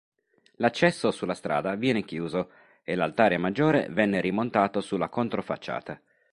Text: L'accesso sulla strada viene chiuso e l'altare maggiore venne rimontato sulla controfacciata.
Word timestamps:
L'accesso 0.55 1.11
sulla 1.11 1.35
strada 1.35 1.75
viene 1.75 2.03
chiuso 2.03 2.49
e 2.81 2.95
l'altare 2.95 3.37
maggiore 3.37 3.85
venne 3.91 4.19
rimontato 4.19 4.81
sulla 4.81 5.09
controfacciata. 5.09 6.01